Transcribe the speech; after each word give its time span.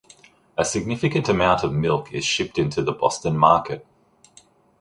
A 0.57 0.65
significant 0.65 1.29
amount 1.29 1.63
of 1.63 1.71
milk 1.73 2.11
is 2.11 2.25
shipped 2.25 2.57
into 2.57 2.81
the 2.81 2.91
Boston 2.91 3.37
market. 3.37 3.85